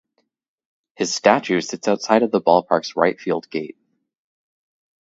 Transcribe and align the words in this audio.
His 0.95 1.13
statue 1.13 1.61
sits 1.61 1.87
outside 1.87 2.23
of 2.23 2.31
the 2.31 2.41
ballpark's 2.41 2.95
right 2.95 3.19
field 3.19 3.47
gate. 3.51 3.77